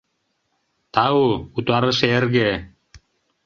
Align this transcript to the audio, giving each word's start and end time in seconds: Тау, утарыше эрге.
Тау, 0.93 1.21
утарыше 1.57 2.07
эрге. 2.17 2.49